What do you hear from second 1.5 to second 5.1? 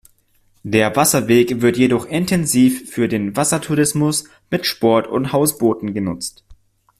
wird jedoch intensiv für den Wassertourismus mit Sport-